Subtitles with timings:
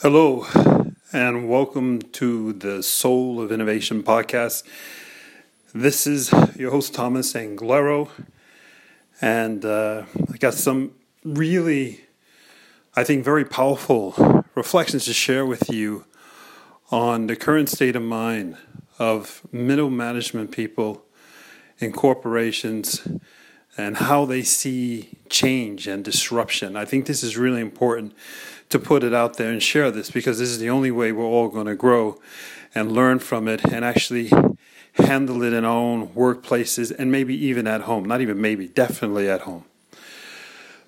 [0.00, 0.46] Hello,
[1.12, 4.62] and welcome to the Soul of Innovation podcast.
[5.74, 8.08] This is your host, Thomas Anglero,
[9.20, 10.92] and uh, I got some
[11.24, 12.02] really,
[12.94, 16.04] I think, very powerful reflections to share with you
[16.92, 18.56] on the current state of mind
[19.00, 21.02] of middle management people
[21.80, 23.04] in corporations
[23.78, 26.76] and how they see change and disruption.
[26.76, 28.12] I think this is really important
[28.70, 31.24] to put it out there and share this because this is the only way we're
[31.24, 32.20] all going to grow
[32.74, 34.30] and learn from it and actually
[34.94, 38.04] handle it in our own workplaces and maybe even at home.
[38.04, 39.64] Not even maybe, definitely at home.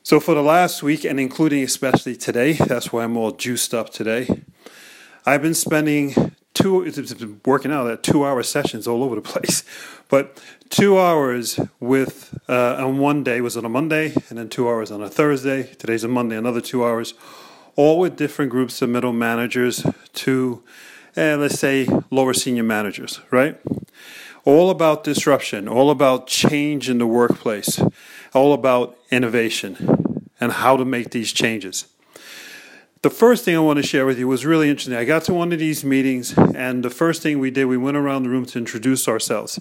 [0.02, 3.90] So, for the last week, and including especially today, that's why I'm all juiced up
[3.90, 4.42] today,
[5.24, 9.20] I've been spending two, it's been working out at two hour sessions all over the
[9.32, 9.64] place,
[10.08, 14.68] but two hours with, uh, on one day was on a Monday, and then two
[14.68, 15.74] hours on a Thursday.
[15.74, 17.14] Today's a Monday, another two hours
[17.76, 20.62] all with different groups of middle managers to,
[21.16, 23.58] eh, let's say, lower senior managers, right?
[24.44, 27.82] All about disruption, all about change in the workplace,
[28.34, 31.86] all about innovation and how to make these changes.
[33.02, 34.94] The first thing I want to share with you was really interesting.
[34.94, 37.96] I got to one of these meetings, and the first thing we did, we went
[37.96, 39.58] around the room to introduce ourselves.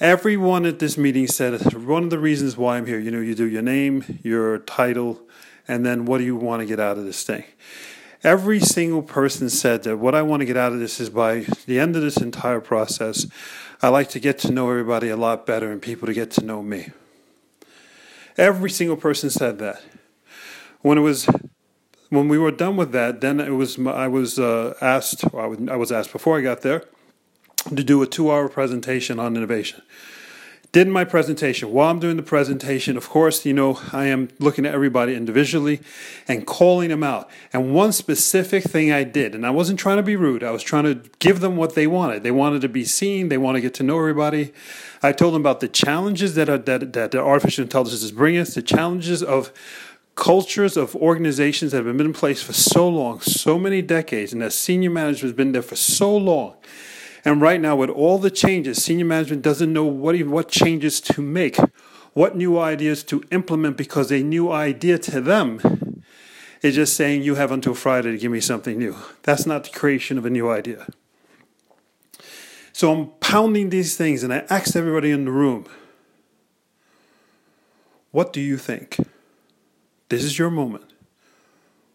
[0.00, 3.34] Everyone at this meeting said, One of the reasons why I'm here, you know, you
[3.34, 5.20] do your name, your title,
[5.66, 7.44] and then what do you want to get out of this thing?
[8.24, 11.44] Every single person said that what I want to get out of this is by
[11.66, 13.26] the end of this entire process,
[13.82, 16.44] I like to get to know everybody a lot better and people to get to
[16.46, 16.92] know me.
[18.38, 19.82] Every single person said that.
[20.80, 21.28] When it was
[22.10, 25.92] when we were done with that, then it was I was uh, asked I was
[25.92, 26.84] asked before I got there
[27.74, 29.82] to do a two-hour presentation on innovation
[30.70, 31.72] did my presentation.
[31.72, 35.80] While I'm doing the presentation, of course, you know, I am looking at everybody individually
[36.26, 37.30] and calling them out.
[37.54, 40.62] And one specific thing I did, and I wasn't trying to be rude, I was
[40.62, 42.22] trying to give them what they wanted.
[42.22, 44.52] They wanted to be seen, they want to get to know everybody.
[45.02, 48.54] I told them about the challenges that, are, that, that artificial intelligence is bringing us,
[48.54, 49.52] the challenges of
[50.18, 54.42] cultures of organizations that have been in place for so long, so many decades, and
[54.42, 56.56] that senior management has been there for so long
[57.24, 61.20] and right now, with all the changes, senior management doesn't know what, what changes to
[61.20, 61.56] make,
[62.14, 66.02] what new ideas to implement because a new idea to them
[66.62, 68.96] is just saying, You have until Friday to give me something new.
[69.24, 70.86] That's not the creation of a new idea.
[72.72, 75.66] So I'm pounding these things, and I asked everybody in the room,
[78.10, 78.96] What do you think?
[80.08, 80.84] This is your moment.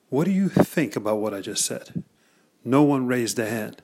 [0.10, 2.04] What do you think about what I just said?
[2.64, 3.82] No one raised a hand.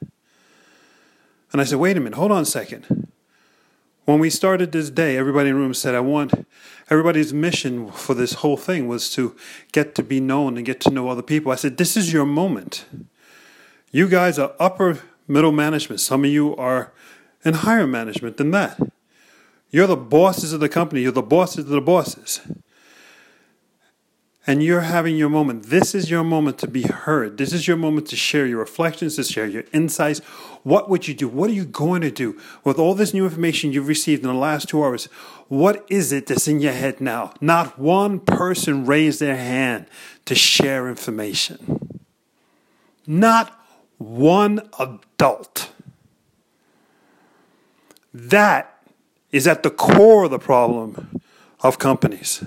[1.51, 3.07] And I said, wait a minute, hold on a second.
[4.06, 6.47] When we started this day, everybody in the room said, I want
[6.89, 9.35] everybody's mission for this whole thing was to
[9.72, 11.51] get to be known and get to know other people.
[11.51, 12.85] I said, This is your moment.
[13.91, 16.00] You guys are upper middle management.
[16.01, 16.91] Some of you are
[17.45, 18.79] in higher management than that.
[19.69, 22.41] You're the bosses of the company, you're the bosses of the bosses
[24.49, 25.67] and you're having your moment.
[25.67, 27.37] This is your moment to be heard.
[27.37, 30.21] This is your moment to share your reflections, to share your insights.
[30.63, 31.27] What would you do?
[31.27, 34.33] What are you going to do with all this new information you've received in the
[34.33, 35.05] last two hours?
[35.49, 37.31] What is it that's in your head now?
[37.39, 39.85] Not one person raised their hand
[40.25, 41.99] to share information.
[43.05, 43.55] Not
[43.99, 45.71] one adult.
[48.11, 48.81] That
[49.31, 51.21] is at the core of the problem
[51.61, 52.43] of companies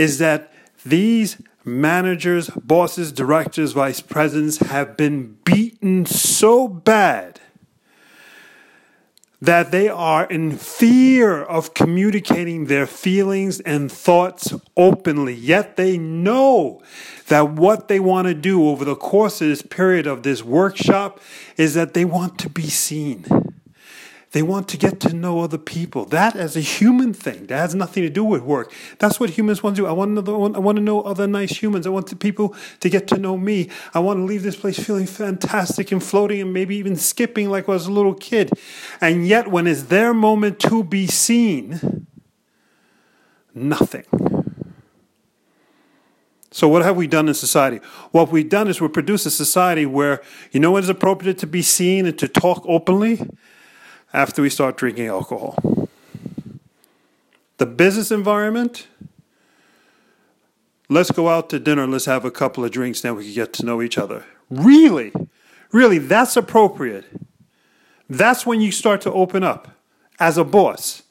[0.00, 0.50] is that
[0.84, 7.38] these managers, bosses, directors, vice presidents have been beaten so bad
[9.42, 15.34] that they are in fear of communicating their feelings and thoughts openly.
[15.34, 16.82] Yet they know
[17.28, 21.20] that what they want to do over the course of this period of this workshop
[21.58, 23.26] is that they want to be seen.
[24.32, 26.04] They want to get to know other people.
[26.04, 27.46] That as a human thing.
[27.46, 28.72] That has nothing to do with work.
[28.98, 29.86] That's what humans want to do.
[29.88, 31.84] I want to, I want to know other nice humans.
[31.84, 33.70] I want people to get to know me.
[33.92, 37.68] I want to leave this place feeling fantastic and floating and maybe even skipping like
[37.68, 38.52] I was a little kid.
[39.00, 42.06] And yet, when it's their moment to be seen,
[43.52, 44.04] nothing.
[46.52, 47.78] So, what have we done in society?
[48.12, 50.22] What we've done is we produce a society where
[50.52, 53.20] you know it is appropriate to be seen and to talk openly?
[54.12, 55.56] After we start drinking alcohol.
[57.58, 58.86] The business environment,
[60.88, 63.52] let's go out to dinner, let's have a couple of drinks, then we can get
[63.54, 64.24] to know each other.
[64.48, 65.12] Really?
[65.72, 67.04] Really, that's appropriate.
[68.08, 69.70] That's when you start to open up
[70.18, 71.02] as a boss.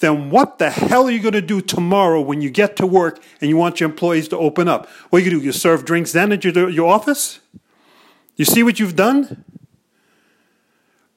[0.00, 3.20] then what the hell are you going to do tomorrow when you get to work
[3.40, 4.88] and you want your employees to open up?
[5.10, 5.46] What are you going to do?
[5.46, 7.40] You serve drinks then at your, your office?
[8.36, 9.44] You see what you've done?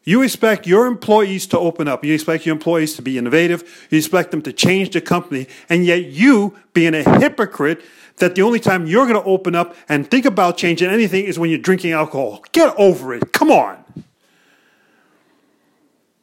[0.03, 2.03] You expect your employees to open up.
[2.03, 3.87] You expect your employees to be innovative.
[3.91, 5.47] You expect them to change the company.
[5.69, 7.81] And yet you, being a hypocrite,
[8.17, 11.37] that the only time you're going to open up and think about changing anything is
[11.37, 12.43] when you're drinking alcohol.
[12.51, 13.31] Get over it.
[13.31, 13.77] Come on.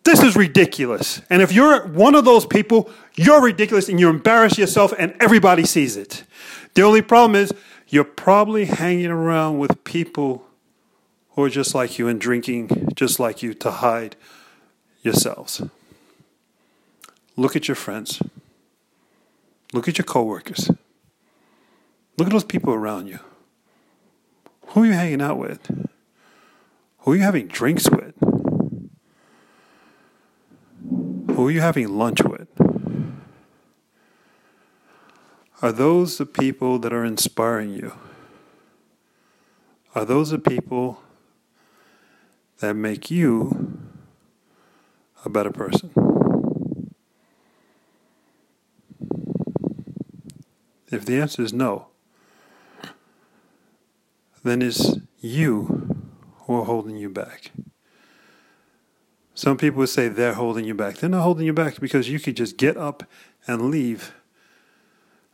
[0.05, 1.21] This is ridiculous.
[1.29, 5.65] And if you're one of those people, you're ridiculous and you embarrass yourself and everybody
[5.65, 6.25] sees it.
[6.75, 7.53] The only problem is
[7.89, 10.48] you're probably hanging around with people
[11.39, 14.17] who are just like you and drinking just like you to hide
[15.03, 15.63] yourselves.
[17.37, 18.21] Look at your friends.
[19.73, 20.69] Look at your coworkers.
[22.17, 23.21] Look at those people around you.
[24.71, 25.65] Who are you hanging out with?
[27.03, 28.17] Who are you having drinks with?
[31.37, 32.49] Who are you having lunch with?
[35.63, 37.93] Are those the people that are inspiring you?
[39.95, 41.01] Are those the people
[42.59, 43.79] that make you
[45.25, 45.91] a better person?
[50.91, 51.89] If the answer is no,
[54.43, 55.97] then it's you
[56.41, 57.53] who are holding you back.
[59.35, 60.97] Some people would say they're holding you back.
[60.97, 63.05] They're not holding you back because you could just get up
[63.47, 64.15] and leave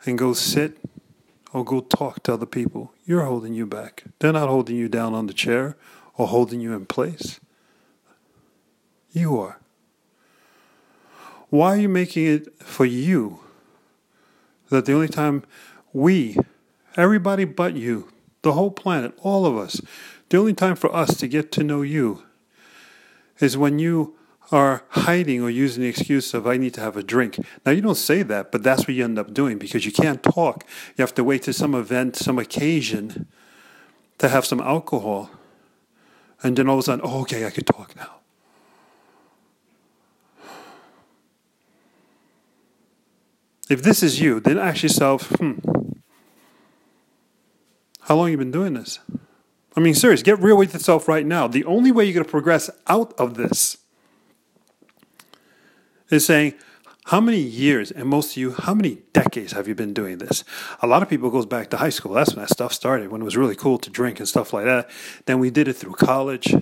[0.05, 0.79] and go sit
[1.53, 2.93] or go talk to other people.
[3.07, 4.05] You're holding you back.
[4.19, 5.77] They're not holding you down on the chair
[6.17, 7.41] or holding you in place.
[9.13, 9.59] You are.
[11.51, 13.41] Why are you making it for you
[14.71, 15.45] that the only time
[15.93, 16.37] we,
[16.97, 18.09] everybody but you,
[18.43, 19.81] the whole planet, all of us,
[20.31, 22.25] the only time for us to get to know you
[23.39, 24.17] is when you
[24.51, 27.39] are hiding or using the excuse of I need to have a drink.
[27.65, 30.23] Now you don't say that, but that's what you end up doing because you can't
[30.23, 30.65] talk.
[30.97, 33.27] You have to wait to some event, some occasion
[34.19, 35.31] to have some alcohol.
[36.43, 38.21] And then all of a sudden, oh, okay, I could talk now.
[43.71, 45.55] If this is you, then ask yourself, hmm,
[48.01, 48.99] how long you been doing this?
[49.77, 51.49] I mean, serious, get real with yourself right now.
[51.49, 53.79] The only way you're going to progress out of this
[56.11, 56.55] is saying,
[57.09, 60.43] how many years, and most of you, how many decades have you been doing this?
[60.81, 62.15] A lot of people goes back to high school.
[62.15, 64.65] That's when that stuff started, when it was really cool to drink and stuff like
[64.65, 64.89] that.
[65.27, 66.55] Then we did it through college.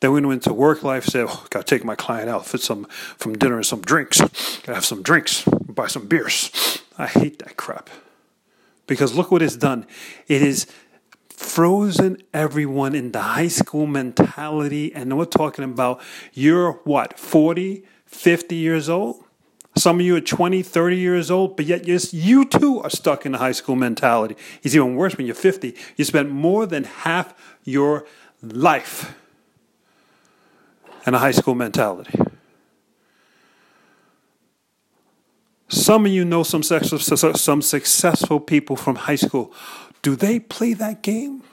[0.00, 2.86] Then we went to work life, said, oh, gotta take my client out for some
[2.86, 4.20] from dinner and some drinks.
[4.20, 6.82] Gotta have some drinks, buy some beers.
[6.98, 7.88] I hate that crap.
[8.88, 9.86] Because look what it's done.
[10.26, 10.66] It is
[11.28, 14.92] frozen everyone in the high school mentality.
[14.92, 16.00] And we're talking about
[16.32, 19.24] you're what, 40, 50 years old?
[19.78, 23.32] Some of you are 20, 30 years old, but yet you too are stuck in
[23.32, 24.36] the high school mentality.
[24.64, 25.74] It's even worse when you're 50.
[25.96, 27.32] You spent more than half
[27.64, 28.04] your
[28.42, 29.14] life
[31.06, 32.18] in a high school mentality.
[35.68, 39.52] Some of you know some some successful people from high school.
[40.02, 41.44] Do they play that game?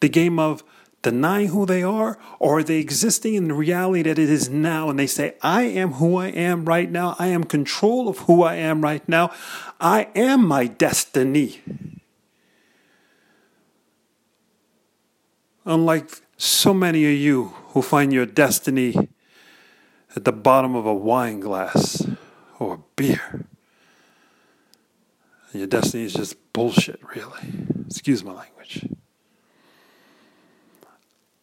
[0.00, 0.64] The game of
[1.04, 4.90] denying who they are, or are they existing in the reality that it is now?
[4.90, 7.14] And they say, I am who I am right now.
[7.18, 9.30] I am control of who I am right now.
[9.80, 11.60] I am my destiny.
[15.64, 19.08] Unlike so many of you who find your destiny
[20.16, 22.06] at the bottom of a wine glass
[22.58, 23.46] or beer.
[25.52, 27.68] And your destiny is just bullshit, really.
[27.86, 28.88] Excuse my language.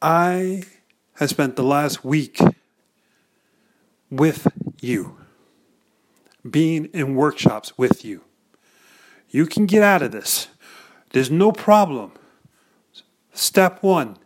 [0.02, 0.64] I
[1.16, 2.40] have spent the last week
[4.10, 4.48] with
[4.82, 5.18] you,
[6.50, 8.24] being in workshops with you.
[9.30, 10.48] You can get out of this.
[11.12, 12.14] There's no problem.
[13.34, 14.18] Step one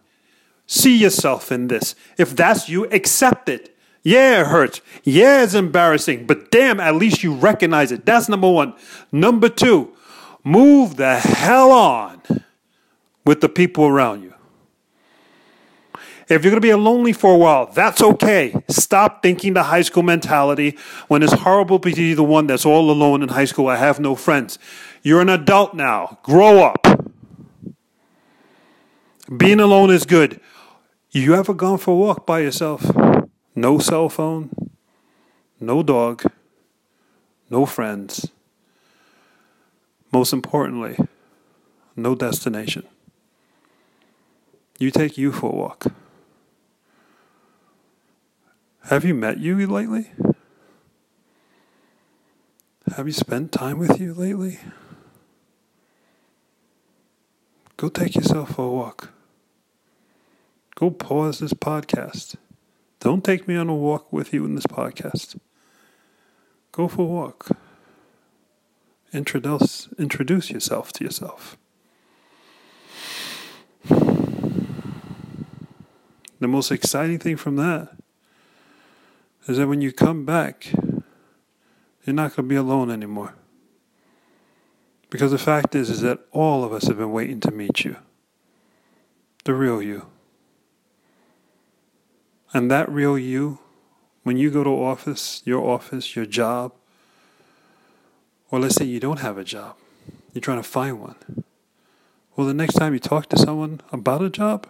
[0.67, 1.95] see yourself in this.
[2.17, 3.75] If that's you, accept it.
[4.03, 4.81] Yeah, it hurts.
[5.03, 6.27] Yeah, it's embarrassing.
[6.27, 8.05] But damn, at least you recognize it.
[8.05, 8.75] That's number one.
[9.11, 9.93] Number two,
[10.43, 12.21] move the hell on
[13.25, 14.34] with the people around you.
[16.27, 18.55] If you're going to be lonely for a while, that's okay.
[18.67, 20.77] Stop thinking the high school mentality
[21.07, 23.67] when it's horrible to be the one that's all alone in high school.
[23.67, 24.57] I have no friends.
[25.03, 26.17] You're an adult now.
[26.23, 26.87] Grow up.
[29.35, 30.39] Being alone is good.
[31.11, 32.83] You ever gone for a walk by yourself?
[33.55, 34.49] No cell phone,
[35.61, 36.23] no dog,
[37.49, 38.29] no friends.
[40.11, 40.97] Most importantly,
[41.95, 42.83] no destination.
[44.77, 45.85] You take you for a walk.
[48.89, 50.11] Have you met you lately?
[52.95, 54.59] Have you spent time with you lately?
[57.77, 59.09] Go take yourself for a walk.
[60.75, 62.35] Go pause this podcast.
[62.99, 65.39] Don't take me on a walk with you in this podcast.
[66.71, 67.47] Go for a walk.
[69.11, 71.57] Introduce, introduce yourself to yourself.
[76.39, 78.04] The most exciting thing from that
[79.47, 80.71] is that when you come back,
[82.03, 83.35] you're not going to be alone anymore.
[85.09, 87.97] Because the fact is, is that all of us have been waiting to meet you.
[89.43, 90.07] The real you.
[92.53, 93.59] And that real you,
[94.23, 96.73] when you go to office, your office, your job,
[98.49, 99.75] or let's say you don't have a job,
[100.33, 101.15] you're trying to find one.
[102.35, 104.67] Well, the next time you talk to someone about a job,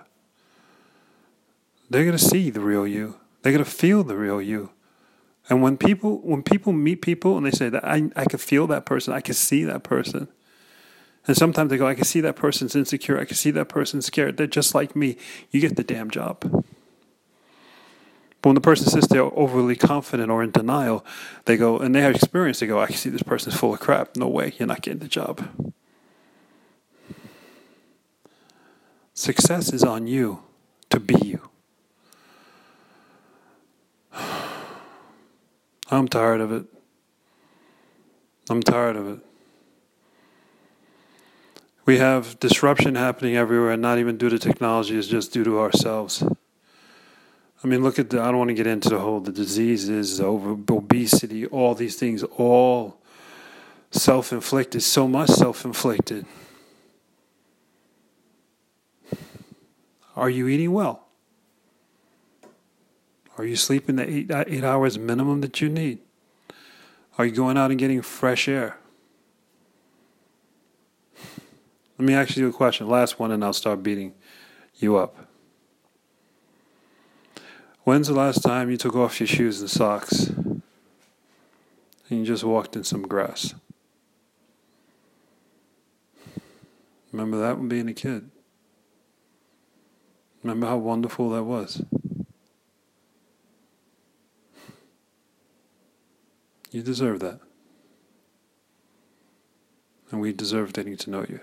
[1.89, 3.20] they're going to see the real you.
[3.45, 4.71] They're going to feel the real you.
[5.49, 8.65] And when people when people meet people and they say that I I can feel
[8.65, 10.29] that person, I can see that person.
[11.27, 14.07] And sometimes they go, I can see that person's insecure, I can see that person's
[14.07, 14.37] scared.
[14.37, 15.15] They're just like me.
[15.51, 16.39] You get the damn job.
[16.41, 16.63] But
[18.41, 21.05] when the person says they're overly confident or in denial,
[21.45, 23.79] they go and they have experience, they go, I can see this person's full of
[23.79, 24.17] crap.
[24.17, 25.47] No way, you're not getting the job.
[29.13, 30.41] Success is on you
[30.89, 31.41] to be you.
[35.95, 36.65] I'm tired of it.
[38.49, 39.19] I'm tired of it.
[41.85, 45.59] We have disruption happening everywhere, and not even due to technology, it's just due to
[45.59, 46.23] ourselves.
[47.63, 50.19] I mean, look at the, I don't want to get into the whole, the diseases,
[50.19, 52.99] over obesity, all these things, all
[53.91, 56.25] self inflicted, so much self inflicted.
[60.15, 61.04] Are you eating well?
[63.37, 65.99] Are you sleeping the eight, uh, eight hours minimum that you need?
[67.17, 68.77] Are you going out and getting fresh air?
[71.97, 72.87] Let me ask you a question.
[72.87, 74.13] Last one, and I'll start beating
[74.75, 75.27] you up.
[77.83, 80.61] When's the last time you took off your shoes and socks and
[82.09, 83.53] you just walked in some grass?
[87.11, 88.29] Remember that when being a kid?
[90.43, 91.81] Remember how wonderful that was?
[96.75, 97.39] You deserve that.
[100.12, 101.39] And we deserve getting to know you.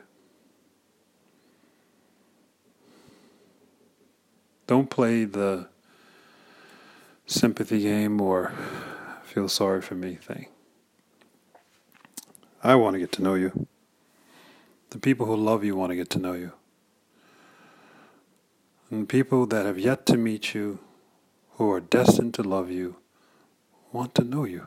[4.66, 5.68] Don't play the
[7.24, 8.52] sympathy game or
[9.24, 10.48] feel sorry for me thing.
[12.62, 13.66] I want to get to know you.
[14.90, 16.52] The people who love you want to get to know you.
[18.90, 20.78] And people that have yet to meet you,
[21.52, 22.96] who are destined to love you,
[23.92, 24.66] want to know you.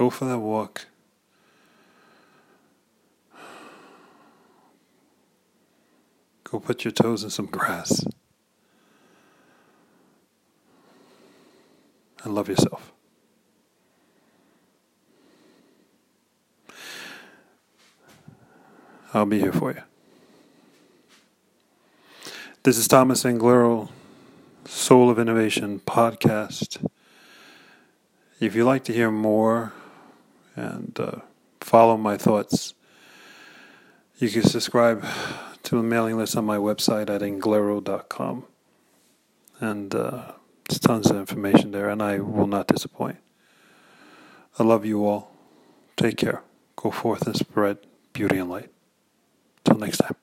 [0.00, 0.86] Go for that walk.
[6.42, 8.06] Go put your toes in some grass.
[12.24, 12.92] And love yourself.
[19.12, 19.82] I'll be here for you.
[22.62, 23.90] This is Thomas Anglero,
[24.64, 26.88] Soul of Innovation podcast.
[28.40, 29.74] If you'd like to hear more,
[30.56, 31.20] and uh,
[31.60, 32.74] follow my thoughts.
[34.18, 35.04] You can subscribe
[35.64, 38.44] to a mailing list on my website at anglero.com.
[39.60, 40.32] And uh,
[40.68, 43.18] there's tons of information there, and I will not disappoint.
[44.58, 45.32] I love you all.
[45.96, 46.42] Take care.
[46.76, 47.78] Go forth and spread
[48.12, 48.70] beauty and light.
[49.64, 50.19] Till next time.